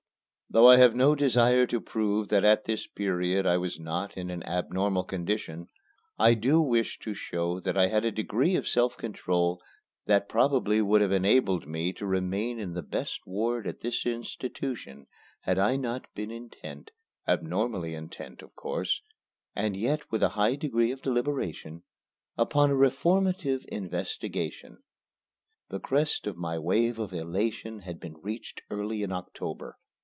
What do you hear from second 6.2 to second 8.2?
do wish to show that I had a